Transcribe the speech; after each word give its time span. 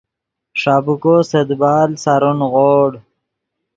ݰابیکو 0.59 1.15
سے 1.29 1.39
دیبال 1.49 1.89
سارو 2.03 2.31
نیغوڑ 2.39 2.91